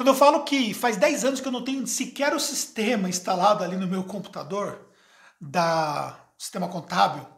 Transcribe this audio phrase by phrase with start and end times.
[0.00, 3.62] Quando eu falo que faz 10 anos que eu não tenho sequer o sistema instalado
[3.62, 4.88] ali no meu computador,
[5.38, 7.28] da sistema contábil,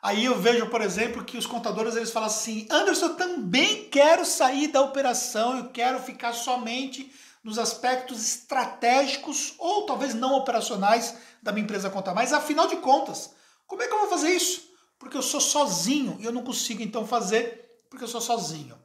[0.00, 4.24] aí eu vejo, por exemplo, que os contadores eles falam assim: Anderson, eu também quero
[4.24, 11.50] sair da operação, eu quero ficar somente nos aspectos estratégicos ou talvez não operacionais da
[11.50, 12.22] minha empresa contábil.
[12.22, 13.34] Mas afinal de contas,
[13.66, 14.70] como é que eu vou fazer isso?
[14.96, 18.78] Porque eu sou sozinho e eu não consigo então fazer porque eu sou sozinho.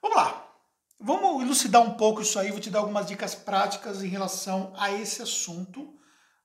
[0.00, 0.45] Vamos lá.
[0.98, 4.90] Vamos elucidar um pouco isso aí, vou te dar algumas dicas práticas em relação a
[4.90, 5.94] esse assunto.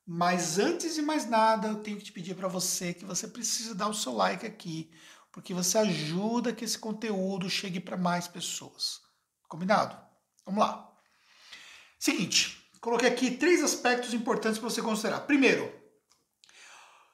[0.05, 3.73] Mas antes de mais nada, eu tenho que te pedir para você que você precisa
[3.73, 4.91] dar o seu like aqui,
[5.31, 8.99] porque você ajuda que esse conteúdo chegue para mais pessoas.
[9.47, 9.97] Combinado?
[10.45, 10.91] Vamos lá.
[11.97, 15.21] Seguinte, coloquei aqui três aspectos importantes para você considerar.
[15.21, 15.71] Primeiro,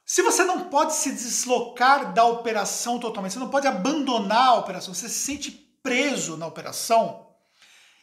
[0.04, 4.94] se você não pode se deslocar da operação totalmente, você não pode abandonar a operação,
[4.94, 5.52] você se sente
[5.84, 7.27] preso na operação,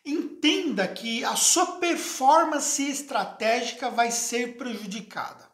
[0.05, 5.49] entenda que a sua performance estratégica vai ser prejudicada.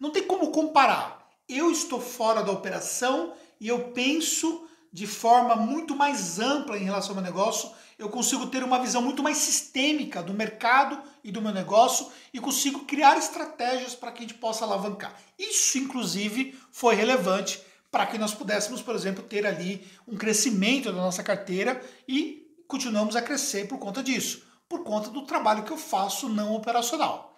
[0.00, 1.28] Não tem como comparar.
[1.48, 7.10] Eu estou fora da operação e eu penso de forma muito mais ampla em relação
[7.10, 11.42] ao meu negócio, eu consigo ter uma visão muito mais sistêmica do mercado e do
[11.42, 15.14] meu negócio e consigo criar estratégias para que a gente possa alavancar.
[15.38, 17.60] Isso, inclusive, foi relevante
[17.90, 23.16] para que nós pudéssemos, por exemplo, ter ali um crescimento da nossa carteira e continuamos
[23.16, 27.36] a crescer por conta disso, por conta do trabalho que eu faço não operacional.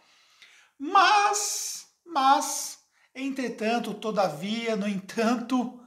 [0.78, 2.78] Mas, mas,
[3.14, 5.80] entretanto, todavia, no entanto,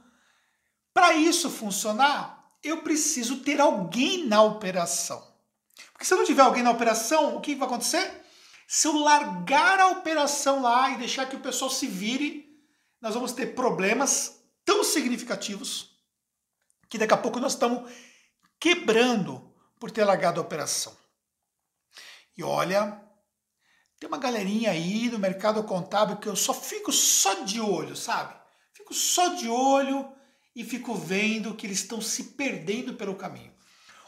[0.92, 5.22] para isso funcionar, eu preciso ter alguém na operação.
[5.92, 8.24] Porque se eu não tiver alguém na operação, o que vai acontecer?
[8.66, 12.48] Se eu largar a operação lá e deixar que o pessoal se vire,
[13.00, 15.94] nós vamos ter problemas tão significativos
[16.88, 17.90] que daqui a pouco nós estamos
[18.64, 19.46] quebrando
[19.78, 20.96] por ter largado a operação.
[22.34, 22.98] E olha,
[24.00, 28.34] tem uma galerinha aí no mercado contábil que eu só fico só de olho, sabe?
[28.72, 30.10] Fico só de olho
[30.56, 33.52] e fico vendo que eles estão se perdendo pelo caminho.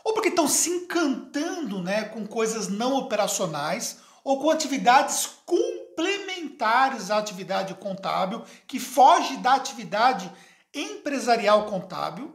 [0.03, 7.19] Ou porque estão se encantando né, com coisas não operacionais ou com atividades complementares à
[7.19, 10.33] atividade contábil, que foge da atividade
[10.73, 12.35] empresarial contábil.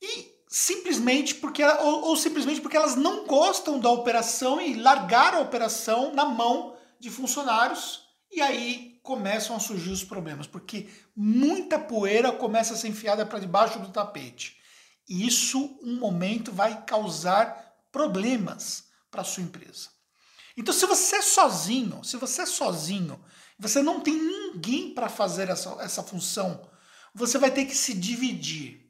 [0.00, 5.42] E simplesmente porque ou, ou, simplesmente porque elas não gostam da operação e largaram a
[5.42, 12.30] operação na mão de funcionários e aí começam a surgir os problemas, porque muita poeira
[12.30, 14.56] começa a ser enfiada para debaixo do tapete.
[15.08, 19.88] E isso um momento vai causar problemas para sua empresa.
[20.56, 23.20] Então, se você é sozinho, se você é sozinho,
[23.58, 26.70] você não tem ninguém para fazer essa, essa função,
[27.12, 28.83] você vai ter que se dividir.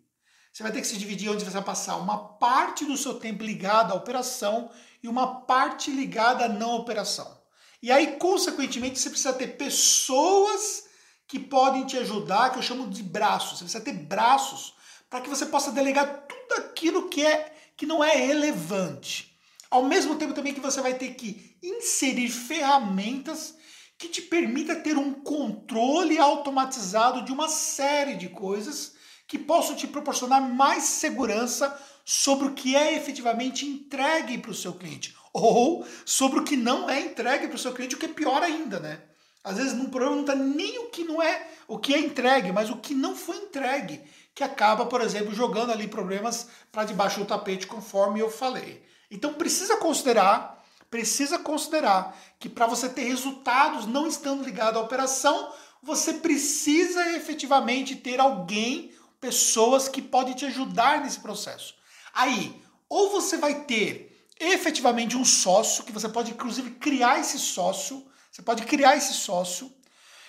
[0.55, 3.43] Você vai ter que se dividir onde você vai passar uma parte do seu tempo
[3.43, 4.71] ligada à operação
[5.03, 7.43] e uma parte ligada à não operação.
[7.83, 10.85] E aí, consequentemente, você precisa ter pessoas
[11.27, 13.59] que podem te ajudar, que eu chamo de braços.
[13.59, 14.75] Você precisa ter braços
[15.11, 19.37] para que você possa delegar tudo aquilo que é que não é relevante.
[19.69, 23.57] Ao mesmo tempo também que você vai ter que inserir ferramentas
[23.99, 28.94] que te permita ter um controle automatizado de uma série de coisas
[29.35, 34.75] que possam te proporcionar mais segurança sobre o que é efetivamente entregue para o seu
[34.75, 38.11] cliente ou sobre o que não é entregue para o seu cliente, o que é
[38.11, 39.01] pior ainda, né?
[39.43, 42.53] Às vezes no problema não está nem o que não é, o que é entregue,
[42.53, 44.01] mas o que não foi entregue,
[44.33, 48.85] que acaba, por exemplo, jogando ali problemas para debaixo do tapete, conforme eu falei.
[49.11, 55.53] Então precisa considerar, precisa considerar que para você ter resultados não estando ligado à operação,
[55.83, 58.94] você precisa efetivamente ter alguém
[59.25, 61.75] pessoas que podem te ajudar nesse processo.
[62.13, 68.07] Aí, ou você vai ter efetivamente um sócio, que você pode inclusive criar esse sócio,
[68.31, 69.73] você pode criar esse sócio,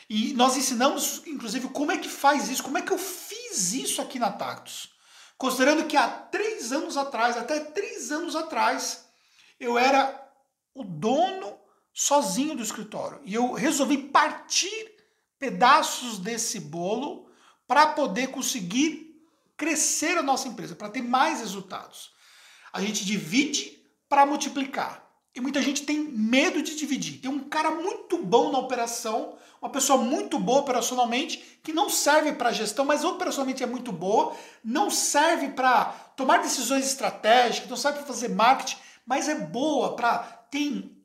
[0.09, 4.01] e nós ensinamos inclusive como é que faz isso, como é que eu fiz isso
[4.01, 4.94] aqui na Tactus.
[5.38, 9.07] Considerando que há três anos atrás, até três anos atrás,
[9.59, 10.25] eu era
[10.73, 11.59] o dono
[11.93, 13.20] sozinho do escritório.
[13.25, 14.96] E eu resolvi partir
[15.37, 17.25] pedaços desse bolo
[17.67, 19.22] para poder conseguir
[19.58, 22.12] crescer a nossa empresa, para ter mais resultados.
[22.72, 25.03] A gente divide para multiplicar.
[25.34, 27.20] E muita gente tem medo de dividir.
[27.20, 32.34] Tem um cara muito bom na operação, uma pessoa muito boa operacionalmente, que não serve
[32.34, 34.34] para gestão, mas operacionalmente é muito boa,
[34.64, 35.85] não serve para
[36.16, 40.20] tomar decisões estratégicas, não serve para fazer marketing, mas é boa para
[40.50, 40.96] tem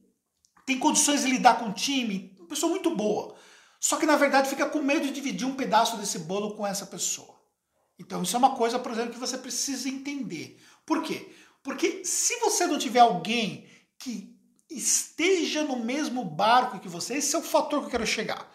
[0.65, 3.35] tem condições de lidar com o time, uma pessoa muito boa.
[3.81, 6.85] Só que na verdade fica com medo de dividir um pedaço desse bolo com essa
[6.85, 7.41] pessoa.
[7.99, 10.61] Então isso é uma coisa, por exemplo, que você precisa entender.
[10.85, 11.33] Por quê?
[11.63, 13.67] Porque se você não tiver alguém
[13.99, 14.39] que
[14.71, 18.51] esteja no mesmo barco que você, esse é o fator que eu quero chegar.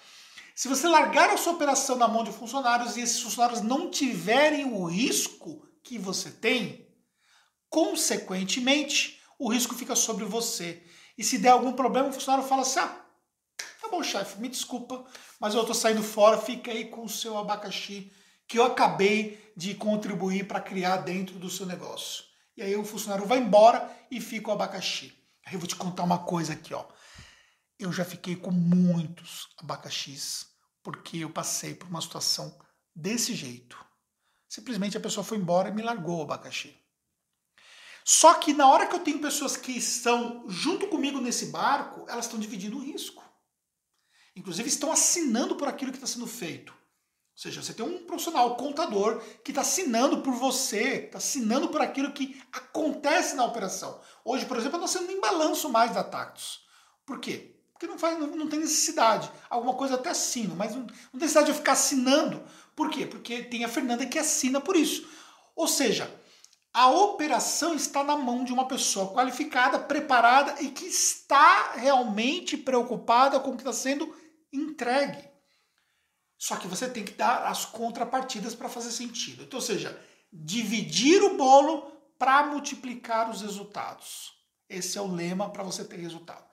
[0.55, 4.65] Se você largar a sua operação na mão de funcionários e esses funcionários não tiverem
[4.65, 6.87] o risco que você tem,
[7.69, 10.81] consequentemente, o risco fica sobre você.
[11.17, 13.04] E se der algum problema, o funcionário fala assim: ah,
[13.85, 15.05] tá bom, chefe, me desculpa,
[15.39, 18.11] mas eu tô saindo fora, fica aí com o seu abacaxi
[18.47, 22.23] que eu acabei de contribuir para criar dentro do seu negócio.
[22.57, 25.13] E aí o funcionário vai embora e fica o abacaxi.
[25.45, 26.85] Aí eu vou te contar uma coisa aqui, ó.
[27.77, 30.47] Eu já fiquei com muitos abacaxis
[30.81, 32.57] porque eu passei por uma situação
[32.95, 33.83] desse jeito.
[34.47, 36.75] Simplesmente a pessoa foi embora e me largou o abacaxi.
[38.03, 42.25] Só que na hora que eu tenho pessoas que estão junto comigo nesse barco, elas
[42.25, 43.24] estão dividindo o risco.
[44.35, 46.73] Inclusive estão assinando por aquilo que está sendo feito.
[46.73, 51.81] Ou seja, você tem um profissional contador que está assinando por você, está assinando por
[51.81, 53.99] aquilo que acontece na operação.
[54.23, 56.65] Hoje, por exemplo, eu não assino nem balanço mais da Tactus.
[57.05, 57.55] Por quê?
[57.73, 59.29] Porque não, faz, não, não tem necessidade.
[59.49, 62.41] Alguma coisa até assino, mas não, não tem necessidade de eu ficar assinando.
[62.73, 63.05] Por quê?
[63.05, 65.05] Porque tem a Fernanda que assina por isso.
[65.53, 66.09] Ou seja,
[66.73, 73.39] a operação está na mão de uma pessoa qualificada, preparada e que está realmente preocupada
[73.41, 74.13] com o que está sendo
[74.55, 75.29] entregue.
[76.37, 79.43] Só que você tem que dar as contrapartidas para fazer sentido.
[79.43, 79.99] Então, ou seja,
[80.31, 84.33] dividir o bolo para multiplicar os resultados.
[84.69, 86.45] Esse é o lema para você ter resultado.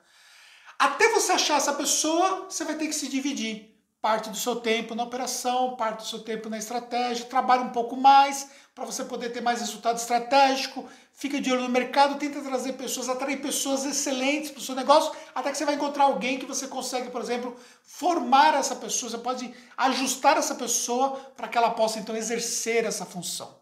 [0.78, 3.71] Até você achar essa pessoa, você vai ter que se dividir.
[4.02, 7.96] Parte do seu tempo na operação, parte do seu tempo na estratégia, trabalha um pouco
[7.96, 12.72] mais para você poder ter mais resultado estratégico, fica de olho no mercado, tenta trazer
[12.72, 16.46] pessoas, atrair pessoas excelentes para o seu negócio, até que você vai encontrar alguém que
[16.46, 21.70] você consegue, por exemplo, formar essa pessoa, você pode ajustar essa pessoa para que ela
[21.70, 23.56] possa então exercer essa função.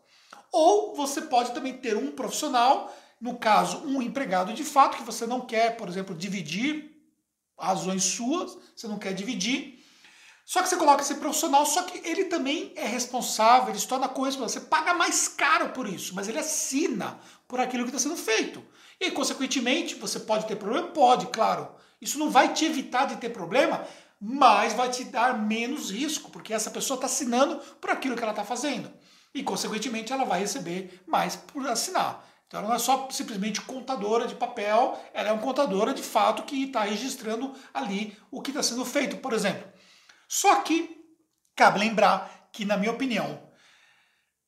[0.50, 2.90] Ou você pode também ter um profissional,
[3.20, 6.96] no caso, um empregado de fato, que você não quer, por exemplo, dividir
[7.58, 9.79] razões suas, você não quer dividir,
[10.50, 14.08] só que você coloca esse profissional, só que ele também é responsável, ele se torna
[14.08, 14.60] corresponsável.
[14.60, 18.60] Você paga mais caro por isso, mas ele assina por aquilo que está sendo feito.
[18.98, 20.88] E, consequentemente, você pode ter problema?
[20.88, 21.68] Pode, claro.
[22.00, 23.86] Isso não vai te evitar de ter problema,
[24.20, 28.32] mas vai te dar menos risco, porque essa pessoa está assinando por aquilo que ela
[28.32, 28.90] está fazendo.
[29.32, 32.28] E, consequentemente, ela vai receber mais por assinar.
[32.48, 36.42] Então ela não é só simplesmente contadora de papel, ela é uma contadora de fato
[36.42, 39.70] que está registrando ali o que está sendo feito, por exemplo.
[40.32, 40.96] Só que
[41.56, 43.50] cabe lembrar que, na minha opinião,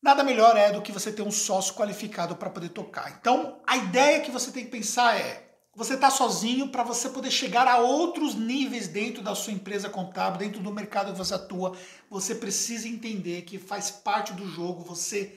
[0.00, 3.10] nada melhor é do que você ter um sócio qualificado para poder tocar.
[3.18, 7.32] Então, a ideia que você tem que pensar é: você está sozinho para você poder
[7.32, 11.76] chegar a outros níveis dentro da sua empresa contábil, dentro do mercado que você atua.
[12.08, 15.36] Você precisa entender que faz parte do jogo você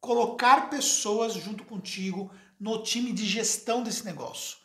[0.00, 4.61] colocar pessoas junto contigo no time de gestão desse negócio.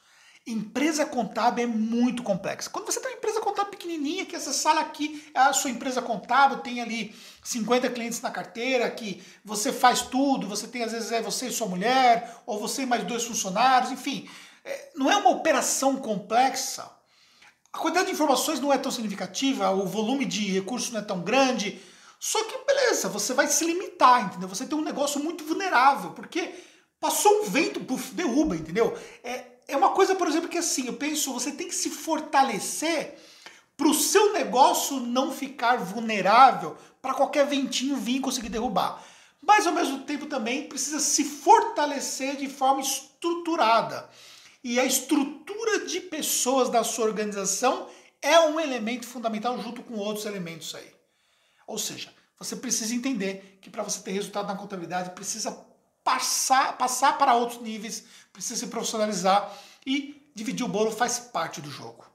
[0.47, 2.69] Empresa contábil é muito complexa.
[2.69, 6.01] Quando você tem uma empresa contábil pequenininha, que essa sala aqui é a sua empresa
[6.01, 7.13] contábil, tem ali
[7.43, 11.51] 50 clientes na carteira, que você faz tudo, você tem às vezes é você e
[11.51, 14.29] sua mulher, ou você e mais dois funcionários, enfim.
[14.63, 16.89] É, não é uma operação complexa.
[17.73, 21.19] A quantidade de informações não é tão significativa, o volume de recursos não é tão
[21.19, 21.77] grande.
[22.17, 24.47] Só que, beleza, você vai se limitar, entendeu?
[24.47, 26.55] Você tem um negócio muito vulnerável, porque
[27.01, 28.97] passou um vento, puf, derruba, entendeu?
[29.21, 33.15] É, é uma coisa, por exemplo, que assim, eu penso, você tem que se fortalecer
[33.77, 39.03] para o seu negócio não ficar vulnerável para qualquer ventinho vir e conseguir derrubar.
[39.39, 44.09] Mas ao mesmo tempo também precisa se fortalecer de forma estruturada.
[44.63, 47.87] E a estrutura de pessoas da sua organização
[48.19, 50.91] é um elemento fundamental junto com outros elementos aí.
[51.67, 55.51] Ou seja, você precisa entender que para você ter resultado na contabilidade precisa
[56.03, 59.53] passar, passar para outros níveis, precisa se profissionalizar
[59.87, 62.05] e dividir o bolo faz parte do jogo.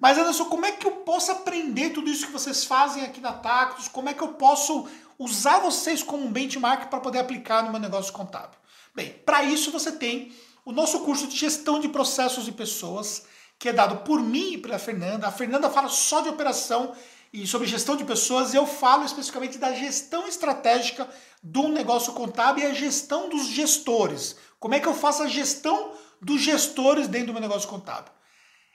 [0.00, 3.32] Mas Anderson, como é que eu posso aprender tudo isso que vocês fazem aqui na
[3.32, 3.88] Tactus?
[3.88, 4.86] Como é que eu posso
[5.18, 8.56] usar vocês como um benchmark para poder aplicar no meu negócio contábil?
[8.94, 10.32] Bem, para isso você tem
[10.64, 13.24] o nosso curso de gestão de processos de pessoas,
[13.58, 15.26] que é dado por mim e pela Fernanda.
[15.26, 16.94] A Fernanda fala só de operação
[17.32, 21.08] e sobre gestão de pessoas, eu falo especificamente da gestão estratégica
[21.42, 24.36] do negócio contábil e a gestão dos gestores.
[24.58, 28.12] Como é que eu faço a gestão dos gestores dentro do meu negócio contábil?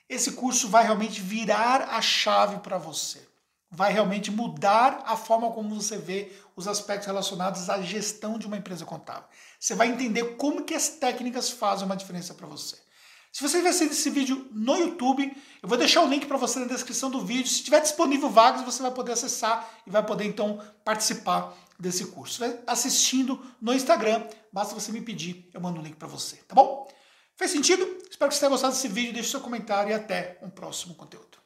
[0.07, 3.27] Esse curso vai realmente virar a chave para você.
[3.69, 8.57] Vai realmente mudar a forma como você vê os aspectos relacionados à gestão de uma
[8.57, 9.27] empresa contábil.
[9.59, 12.82] Você vai entender como que as técnicas fazem uma diferença para você.
[13.33, 16.59] Se você estiver assistindo esse vídeo no YouTube, eu vou deixar o link para você
[16.59, 17.47] na descrição do vídeo.
[17.47, 22.41] Se tiver disponível vagas, você vai poder acessar e vai poder então participar desse curso.
[22.41, 26.53] Vai assistindo no Instagram, basta você me pedir, eu mando um link para você, tá
[26.53, 26.87] bom?
[27.35, 27.83] Fez sentido?
[28.07, 31.42] Espero que você tenha gostado desse vídeo, deixe seu comentário e até um próximo conteúdo.